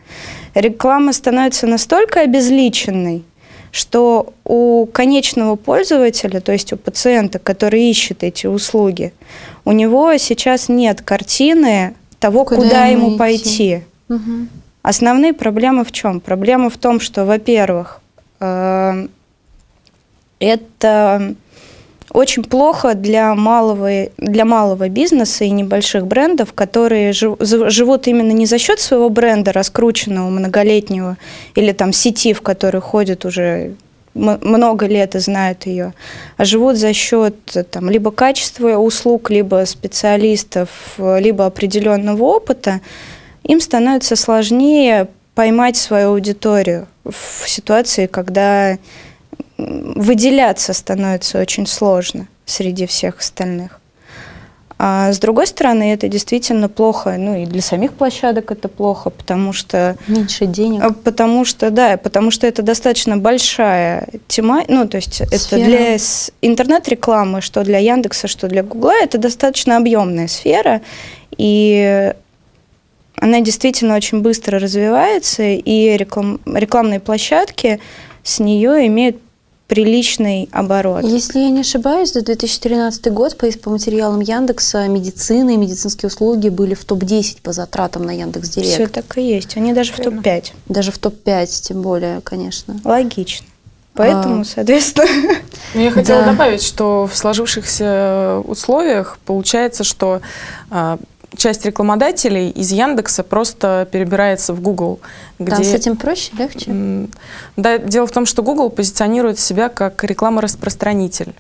[0.54, 3.24] Реклама становится настолько обезличенной,
[3.72, 9.13] что у конечного пользователя, то есть у пациента, который ищет эти услуги,
[9.65, 13.82] у него сейчас нет картины того, Куда куда, ему пойти.
[14.10, 14.50] Мгм.
[14.82, 16.19] Основные проблемы в чем?
[16.19, 18.02] Проблема в том, что, во-первых,
[18.41, 19.08] э,
[20.39, 21.36] это
[22.13, 28.58] очень плохо для малого, для малого бизнеса и небольших брендов, которые живут именно не за
[28.60, 31.17] счет своего бренда, раскрученного, многолетнего,
[31.56, 33.73] или там сети, в которой ходят уже
[34.13, 35.93] много лет и знают ее,
[36.38, 37.36] а живут за счет
[37.71, 42.82] там, либо качества услуг, либо специалистов, либо определенного опыта,
[43.43, 48.78] им становится сложнее поймать свою аудиторию в ситуации, когда
[49.58, 53.80] выделяться становится очень сложно среди всех остальных.
[54.86, 59.54] А с другой стороны, это действительно плохо, ну и для самих площадок это плохо, потому
[59.54, 60.84] что Меньше денег.
[60.84, 65.63] а, Потому что, да, потому что это достаточно большая тема, ну, то есть это Сфера.
[65.63, 70.82] для с- интернет-рекламы, что для Яндекса, что для Гугла, это достаточно объемная сфера,
[71.38, 72.13] и
[73.22, 77.80] она действительно очень быстро развивается, и реклам- рекламные площадки
[78.24, 79.18] с нее имеют
[79.74, 81.04] приличный оборот.
[81.04, 86.50] Если я не ошибаюсь, за 2013 год по, по материалам Яндекса медицина и медицинские услуги
[86.50, 88.72] были в топ-10 по затратам на Яндекс.Директ.
[88.72, 89.58] Все так и есть.
[89.58, 90.22] Они даже в Верно.
[90.22, 90.52] топ-5.
[90.70, 92.80] Даже в топ-5, тем более, конечно.
[92.84, 93.48] Логично.
[93.96, 94.46] Поэтому, А.
[94.46, 95.08] соответственно,
[95.74, 96.32] Но я хотела Да.
[96.32, 100.22] добавить, что в сложившихся условиях получается, что
[100.70, 101.00] а,
[101.36, 105.00] часть рекламодателей из Яндекса просто перебирается в Google.
[105.39, 105.52] Где...
[105.52, 107.08] Там с этим проще, легче?
[107.58, 111.34] Да, дело в том, что Google позиционирует себя как рекламораспространитель.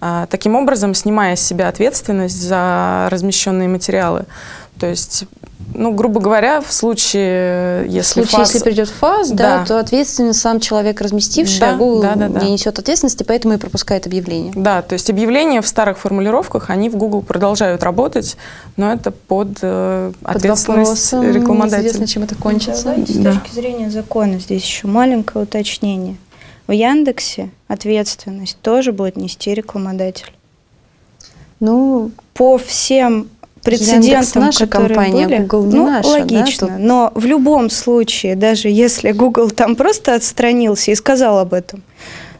[0.00, 4.24] А, таким образом, снимая с себя ответственность за размещенные материалы.
[4.78, 5.24] То есть
[5.74, 8.54] ну, грубо говоря, в случае, если в случае, фаз...
[8.54, 9.58] если придет фаз, да.
[9.58, 12.40] да, то ответственен сам человек, разместивший, да, а Google да, да, да.
[12.40, 14.52] не несет ответственности, поэтому и пропускает объявление.
[14.54, 18.36] Да, то есть объявления в старых формулировках, они в Google продолжают работать,
[18.76, 21.82] но это под, э, под ответственность рекламодателя.
[21.82, 22.84] Неизвестно, чем это кончится.
[22.84, 23.32] Давайте, да.
[23.32, 26.16] С точки зрения закона здесь еще маленькое уточнение.
[26.66, 30.32] В Яндексе ответственность тоже будет нести рекламодатель.
[31.58, 33.28] Ну, по всем
[33.62, 36.68] прецедентам, наша которые компания, были, Google не ну, наша, логично.
[36.68, 41.82] Да, Но в любом случае, даже если Google там просто отстранился и сказал об этом,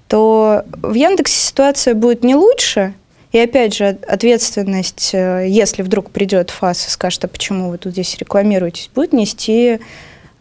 [0.08, 2.94] то в Яндексе ситуация будет не лучше.
[3.32, 7.92] И опять же, ответственность, э, если вдруг придет ФАС и скажет, а почему вы тут
[7.92, 9.78] здесь рекламируетесь, будет нести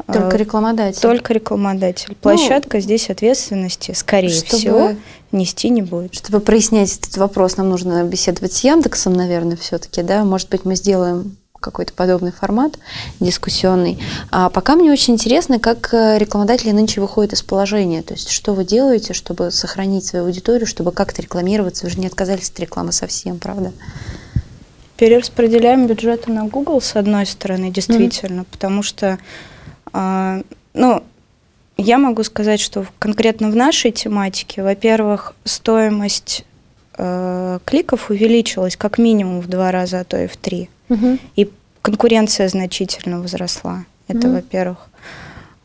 [0.06, 1.02] только э, рекламодатель.
[1.02, 2.16] Только рекламодатель.
[2.16, 4.96] Площадка ну, здесь ответственности, скорее чтобы, всего,
[5.32, 6.16] нести не будет.
[6.16, 10.24] Чтобы прояснять этот вопрос, нам нужно беседовать с Яндексом, наверное, все-таки, да?
[10.24, 12.80] Может быть, мы сделаем какой-то подобный формат
[13.20, 14.00] дискуссионный.
[14.32, 18.02] А пока мне очень интересно, как э, рекламодатели нынче выходят из положения.
[18.02, 21.86] То есть, что вы делаете, чтобы сохранить свою аудиторию, чтобы как-то рекламироваться?
[21.86, 23.74] Вы же не отказались от рекламы совсем, правда?
[24.98, 28.48] Перераспределяем бюджеты на Google, с одной стороны, действительно, mm-hmm.
[28.52, 29.18] потому что а,
[29.94, 31.04] ну,
[31.78, 36.44] я могу сказать, что конкретно в нашей тематике, во-первых, стоимость
[36.98, 40.70] э, кликов увеличилась как минимум в два раза, а то и в три.
[40.90, 41.18] Угу.
[41.38, 41.50] И
[41.82, 43.86] конкуренция значительно возросла.
[44.10, 44.36] Это, угу.
[44.36, 44.90] во-первых.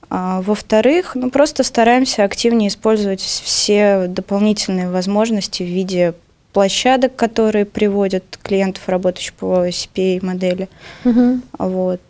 [0.08, 6.14] А, во-вторых, ну просто стараемся активнее использовать все дополнительные возможности в виде
[6.52, 10.68] площадок, которые приводят клиентов, работающих по CPA модели.
[11.04, 11.40] Угу.
[11.58, 12.00] Вот.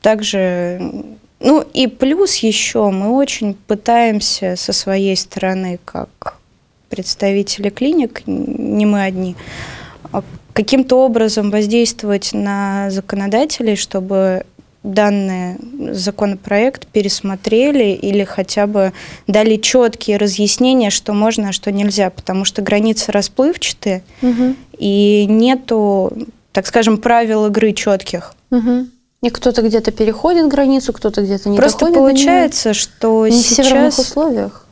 [0.00, 1.04] Также
[1.40, 6.38] ну и плюс еще мы очень пытаемся со своей стороны, как
[6.88, 9.36] представители клиник, не мы одни,
[10.12, 10.22] а
[10.52, 14.44] каким-то образом воздействовать на законодателей, чтобы
[14.82, 15.56] данный
[15.92, 18.92] законопроект пересмотрели или хотя бы
[19.26, 24.54] дали четкие разъяснения, что можно, а что нельзя, потому что границы расплывчатые угу.
[24.78, 26.12] и нету,
[26.52, 28.34] так скажем, правил игры четких.
[28.50, 28.86] Угу.
[29.26, 33.52] И кто-то где-то переходит границу, кто-то где-то не Просто доходит получается, что не сейчас...
[33.54, 34.66] все в равных условиях.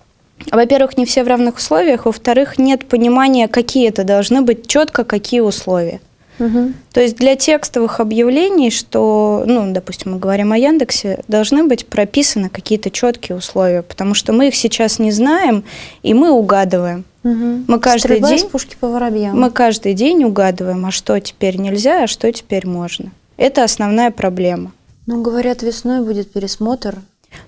[0.53, 2.07] Во-первых, не все в равных условиях.
[2.07, 6.01] Во-вторых, нет понимания, какие это должны быть четко, какие условия.
[6.39, 6.73] Угу.
[6.93, 12.49] То есть для текстовых объявлений, что, ну, допустим, мы говорим о Яндексе, должны быть прописаны
[12.49, 15.65] какие-то четкие условия, потому что мы их сейчас не знаем,
[16.05, 17.05] и мы угадываем.
[17.25, 17.65] Угу.
[17.67, 19.37] Мы каждый Стрельба день, пушки по воробьям.
[19.37, 23.11] Мы каждый день угадываем, а что теперь нельзя, а что теперь можно.
[23.37, 24.73] Это основная проблема.
[25.07, 26.97] Ну, говорят, весной будет пересмотр.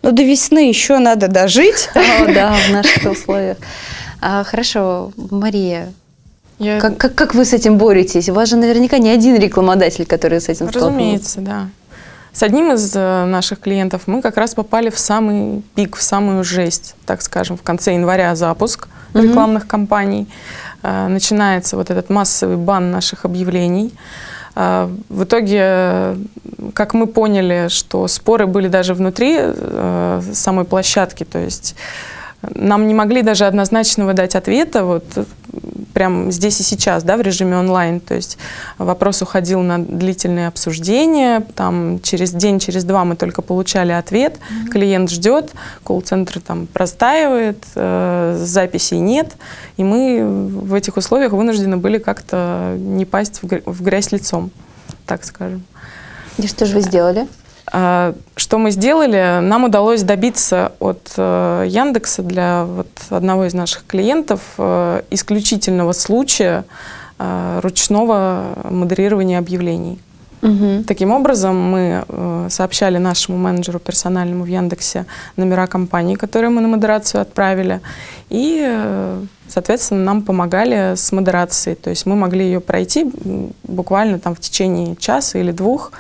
[0.03, 1.88] Ну, до весны еще надо дожить.
[1.94, 3.59] О, да, в наших условиях.
[4.20, 5.92] А, хорошо, Мария,
[6.59, 6.81] я...
[6.81, 8.29] Как, как, как вы с этим боретесь?
[8.29, 10.87] У вас же наверняка не один рекламодатель, который с этим столкнулся.
[10.87, 11.68] Разумеется, да.
[12.33, 16.44] С одним из э, наших клиентов мы как раз попали в самый пик, в самую
[16.44, 19.22] жесть, так скажем, в конце января запуск mm-hmm.
[19.22, 20.29] рекламных кампаний.
[20.83, 23.92] Э, начинается вот этот массовый бан наших объявлений.
[24.59, 26.16] А, в итоге,
[26.73, 31.77] как мы поняли, что споры были даже внутри э, самой площадки, то есть
[32.54, 35.04] нам не могли даже однозначно выдать ответа вот
[35.96, 38.00] прям здесь и сейчас, да, в режиме онлайн.
[38.00, 38.37] То есть
[38.76, 44.68] вопрос уходил на длительные обсуждения, там через день, через два мы только получали ответ, mm-hmm.
[44.68, 45.52] клиент ждет,
[45.85, 49.37] колл-центр там простаивает, э, записей нет,
[49.78, 54.50] и мы в этих условиях вынуждены были как-то не пасть в грязь лицом,
[55.06, 55.64] так скажем.
[56.37, 57.26] И что же вы сделали?
[57.72, 59.40] А, что мы сделали?
[59.40, 66.64] Нам удалось добиться от э, Яндекса для вот одного из наших клиентов э, исключительного случая
[67.18, 69.98] э, ручного модерирования объявлений.
[70.42, 70.85] Угу.
[70.87, 72.05] Таким образом, мы
[72.50, 75.06] сообщали нашему менеджеру персональному в Яндексе
[75.37, 77.81] номера компании, которые мы на модерацию отправили,
[78.29, 81.75] и, соответственно, нам помогали с модерацией.
[81.75, 83.10] То есть мы могли ее пройти
[83.64, 85.90] буквально там в течение часа или двух,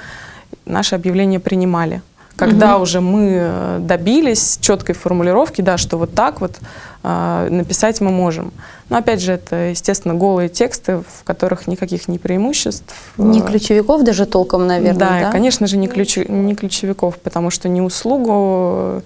[0.66, 2.02] наши объявления принимали.
[2.36, 2.82] Когда угу.
[2.82, 6.58] уже мы э, добились четкой формулировки, да, что вот так вот
[7.02, 8.52] э, написать мы можем.
[8.90, 12.94] Но опять же, это, естественно, голые тексты, в которых никаких не преимуществ.
[13.16, 15.20] Не ключевиков даже толком, наверное, да?
[15.20, 19.00] Да, конечно же, не, ключ, не ключевиков, потому что не услугу э,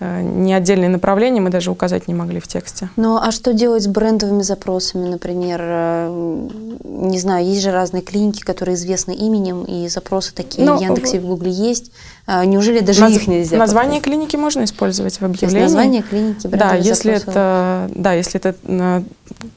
[0.00, 2.88] не отдельные направления мы даже указать не могли в тексте.
[2.96, 5.60] Ну а что делать с брендовыми запросами, например?
[5.62, 6.48] э,
[6.84, 11.20] Не знаю, есть же разные клиники, которые известны именем, и запросы такие Ну, в Яндексе
[11.20, 11.90] в Гугле есть.
[12.26, 13.56] А Неужели даже Наз- их нельзя?
[13.56, 14.04] Название попробовать?
[14.28, 15.62] клиники можно использовать в объявлении.
[15.62, 19.02] название клиники, Да, если это, да, если это, э,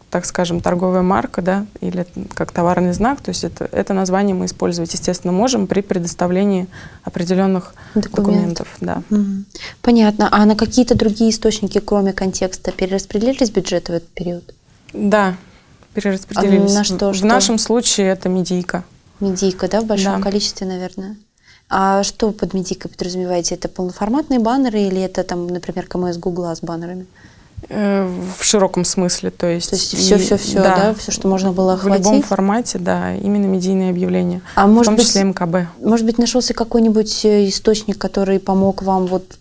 [0.10, 4.46] так скажем, торговая марка, да, или как товарный знак, то есть это, это название мы
[4.46, 6.68] использовать, естественно, можем при предоставлении
[7.04, 8.16] определенных Документов.
[8.16, 8.68] документов.
[8.82, 9.04] Да.
[9.10, 9.46] Мгм.
[9.82, 10.30] Понятно.
[10.32, 14.54] А на какие-то другие источники, кроме контекста, перераспределились бюджеты в этот период?
[14.94, 15.36] Да,
[15.94, 16.72] перераспределились.
[16.72, 17.26] А на что, в, что?
[17.26, 18.84] нашем случае это медийка.
[19.20, 20.22] Медийка, да, в большом Да.
[20.30, 21.18] количестве, наверное.
[21.70, 23.56] А что под медийкой подразумеваете?
[23.56, 27.06] Это полноформатные баннеры или это там, например, КМС Гугла с баннерами?
[27.70, 29.70] Э, в широком смысле, то есть...
[29.70, 32.26] То есть все-все-все, да, все, что можно было В любом охватить.
[32.26, 34.42] формате, да, именно медийные объявления.
[34.56, 35.68] А в может том быть, числе МКБ.
[35.84, 39.38] может быть, нашелся какой-нибудь э, источник, который помог вам вот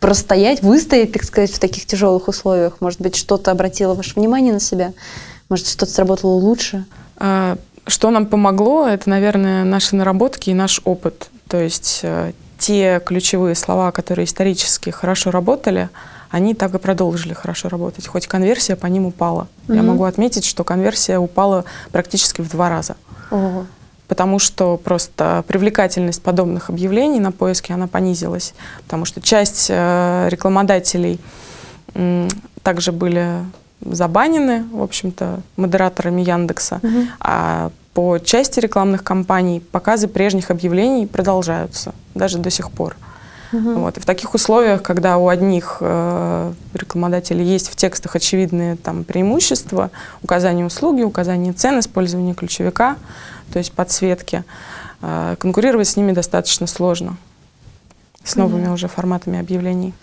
[0.00, 2.80] простоять, выстоять, так сказать, в таких тяжелых условиях?
[2.80, 4.92] Может быть, что-то обратило ваше внимание на себя?
[5.50, 6.86] Может, что-то сработало лучше?
[7.18, 11.28] А, Что нам помогло, это, наверное, наши наработки и наш опыт.
[11.48, 15.90] То есть э, те ключевые слова, которые исторически хорошо работали,
[16.30, 18.06] они так и продолжили хорошо работать.
[18.06, 19.48] Хоть конверсия по ним упала.
[19.68, 19.86] Я Мгм.
[19.86, 22.96] могу отметить, что конверсия упала практически в два раза.
[23.30, 23.66] Ого.
[24.08, 28.54] Потому что просто привлекательность подобных объявлений на поиске, она понизилась.
[28.84, 31.20] Потому что часть э, рекламодателей
[31.94, 32.28] м,
[32.62, 33.28] также были
[33.80, 36.80] забанены, в общем-то, модераторами Яндекса.
[36.82, 37.08] Мгм.
[37.20, 42.96] А по части рекламных кампаний показы прежних объявлений продолжаются даже до сих пор.
[43.52, 43.80] Мгм.
[43.80, 43.96] Вот.
[43.96, 49.90] И в таких условиях, когда у одних э, рекламодателей есть в текстах очевидные там, преимущества,
[50.22, 52.96] указание услуги, указание цен, использование ключевика,
[53.52, 54.44] то есть подсветки,
[55.02, 57.16] э, конкурировать с ними достаточно сложно.
[58.22, 58.74] С новыми Понятно.
[58.74, 59.94] уже форматами объявлений.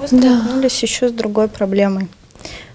[0.00, 2.08] Мы столкнулись еще с другой проблемой.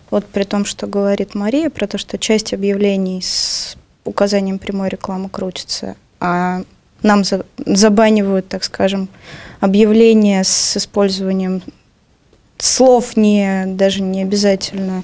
[0.10, 5.30] Вот при том, что говорит Мария, про то, что часть объявлений с указанием прямой рекламы
[5.30, 6.64] крутится, а
[7.02, 9.08] нам за- забанивают, так скажем,
[9.62, 11.62] объявления с использованием
[12.58, 15.04] слов не даже не обязательно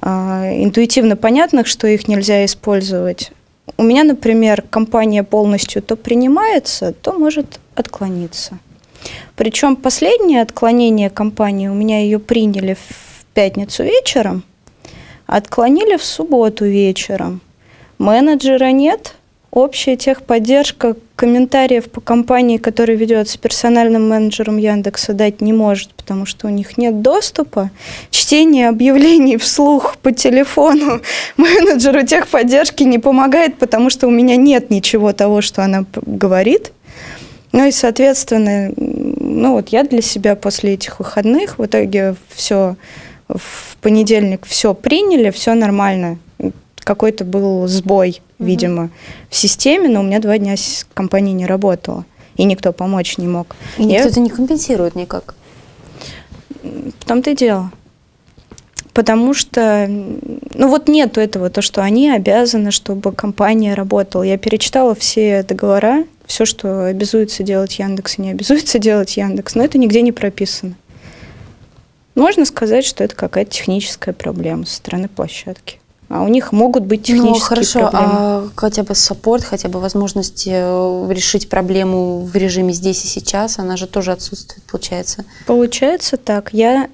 [0.00, 3.30] а, интуитивно понятных, что их нельзя использовать.
[3.76, 8.58] У меня, например, компания полностью то принимается, то может отклониться.
[9.36, 14.42] Причем последнее отклонение компании, у меня ее приняли в пятницу вечером,
[15.26, 17.40] отклонили в субботу вечером.
[17.98, 19.14] Менеджера нет,
[19.56, 26.46] общая техподдержка комментариев по компании, которая ведется персональным менеджером Яндекса, дать не может, потому что
[26.46, 27.70] у них нет доступа.
[28.10, 31.00] Чтение объявлений вслух по телефону
[31.38, 36.72] менеджеру техподдержки не помогает, потому что у меня нет ничего того, что она говорит.
[37.52, 42.76] Ну и, соответственно, ну вот я для себя после этих выходных в итоге все
[43.26, 46.18] в понедельник все приняли, все нормально.
[46.86, 48.90] Какой-то был сбой, видимо,
[49.28, 52.04] в системе, но у меня два дня с- компания не работала,
[52.36, 53.56] и никто помочь не мог.
[53.76, 55.34] И Я- никто это не компенсирует никак.
[56.62, 57.72] В том-то и дело.
[58.92, 64.22] Потому что, ну вот нету этого, то, что они обязаны, чтобы компания работала.
[64.22, 69.64] Я перечитала все договора, все, что обязуется делать Яндекс и не обязуется делать Яндекс, но
[69.64, 70.74] это нигде не прописано.
[72.14, 75.80] Можно сказать, что это какая-то техническая проблема со стороны площадки.
[76.08, 78.12] А у них могут быть технические ну, хорошо, проблемы.
[78.12, 83.58] а хотя бы саппорт, хотя бы возможность э, решить проблему в режиме здесь и сейчас,
[83.58, 85.24] она же тоже отсутствует, получается.
[85.46, 86.50] Получается так.
[86.52, 86.88] Я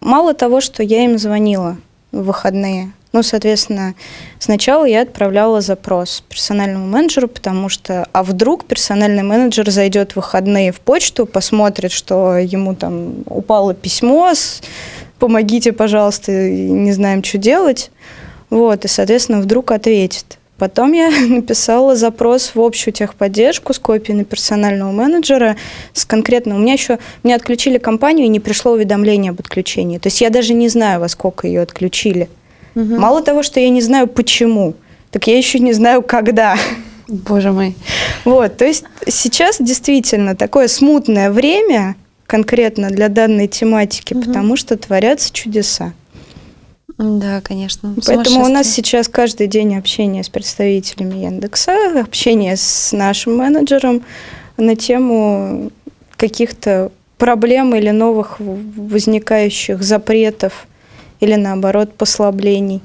[0.00, 1.78] мало того, что я им звонила
[2.12, 2.92] в выходные.
[3.14, 3.94] Ну, соответственно,
[4.40, 10.72] сначала я отправляла запрос персональному менеджеру, потому что, а вдруг персональный менеджер зайдет в выходные
[10.72, 14.60] в почту, посмотрит, что ему там упало письмо с
[15.20, 17.92] «помогите, пожалуйста, не знаем, что делать».
[18.50, 20.38] Вот, и, соответственно, вдруг ответит.
[20.58, 25.56] Потом я написала запрос в общую техподдержку с копией на персонального менеджера,
[25.92, 26.56] с конкретно...
[26.56, 26.98] У меня еще...
[27.22, 29.98] Мне отключили компанию, и не пришло уведомление об отключении.
[29.98, 32.28] То есть я даже не знаю, во сколько ее отключили.
[32.74, 32.98] Мгм.
[33.00, 34.74] Мало того, что я не знаю, почему,
[35.10, 36.56] так я еще не знаю, когда.
[37.08, 37.76] Боже мой.
[38.24, 44.24] Вот, то есть сейчас действительно такое смутное время конкретно для данной тематики, Мгм.
[44.24, 45.92] потому что творятся чудеса.
[46.98, 47.94] Да, конечно.
[48.06, 54.02] Поэтому у нас сейчас каждый день общение с представителями Яндекса, общение с нашим менеджером
[54.56, 55.72] на тему
[56.16, 60.66] каких-то проблем или новых возникающих запретов
[61.20, 62.80] или наоборот послаблений.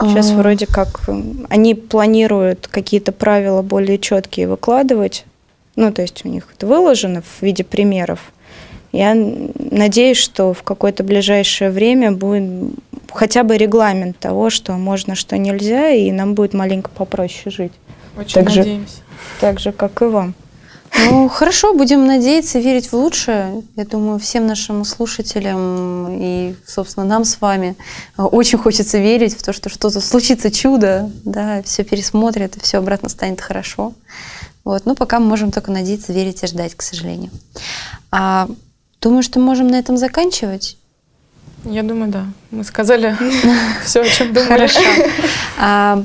[0.00, 0.34] Сейчас А.
[0.34, 5.24] вроде как м, они планируют какие-то правила более четкие выкладывать.
[5.76, 8.32] Ну, то есть у них это выложено в виде примеров.
[8.92, 12.72] Я надеюсь, что в какое-то ближайшее время будет
[13.14, 17.72] хотя бы регламент того, что можно, что нельзя, и нам будет маленько попроще жить.
[18.16, 18.96] Очень так надеемся.
[18.96, 19.02] Же,
[19.40, 20.34] так же, как и вам.
[20.96, 23.62] Ну, хорошо, будем надеяться, верить в лучшее.
[23.76, 27.76] Я думаю, всем нашим слушателям и, собственно, нам с вами
[28.16, 33.08] очень хочется верить в то, что что-то случится чудо, да, все пересмотрят, и все обратно
[33.08, 33.92] станет хорошо.
[34.64, 34.86] Вот.
[34.86, 37.30] Но пока мы можем только надеяться, верить и ждать, к сожалению.
[38.10, 38.48] А,
[39.00, 40.78] думаю, что можем на этом заканчивать.
[41.64, 42.26] Я думаю, да.
[42.50, 43.16] Мы сказали
[43.84, 44.48] все, о чем думали.
[44.48, 44.80] Хорошо.
[45.58, 46.04] А,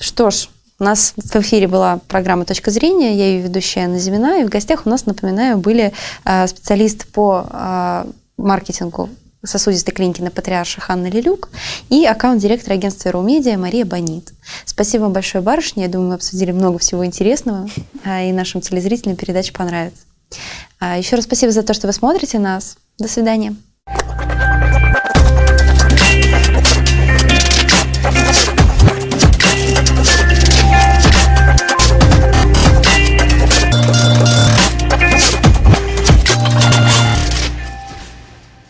[0.00, 4.40] что ж, у нас в эфире была программа «Точка зрения», я ее ведущая Анна Зимина,
[4.40, 5.92] и в гостях у нас, напоминаю, были
[6.24, 8.04] э, специалисты по э,
[8.38, 9.10] маркетингу
[9.44, 11.50] сосудистой клиники на Патриарших Анна Лилюк
[11.88, 14.32] и аккаунт-директор агентства Румедиа Мария Бонит.
[14.64, 15.84] Спасибо вам большое, барышня.
[15.84, 17.68] Я думаю, мы обсудили много всего интересного,
[18.04, 20.02] и нашим телезрителям передача понравится.
[20.80, 22.76] Еще раз спасибо за то, что вы смотрите нас.
[22.98, 23.56] До свидания.